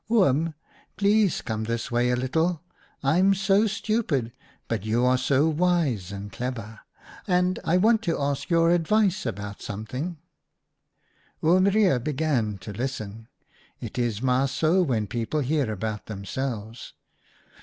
[0.09, 0.55] c Oom,
[0.97, 2.63] please come this way a little:
[3.03, 4.31] I'm so stupid,
[4.67, 6.79] but you are so wise and clever,
[7.27, 10.17] and I want to ask your advice about something/"
[11.45, 13.27] Oom Reijer began to listen.
[13.79, 16.93] It is maar HERON HAS CROOKED NECK 125 so when people hear about themselves.